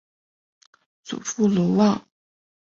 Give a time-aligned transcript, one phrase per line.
[1.03, 2.07] 祖父娄旺。